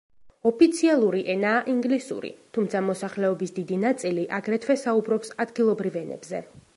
ოფიციალური 0.51 1.19
ენაა 1.33 1.59
ინგლისური, 1.73 2.31
თუმცა 2.57 2.81
მოსახლეობის 2.87 3.55
დიდი 3.59 3.79
ნაწილი 3.85 4.27
აგრეთვე 4.39 4.81
საუბრობს 4.85 5.35
ადგილობრივ 5.47 6.05
ენებზე. 6.05 6.43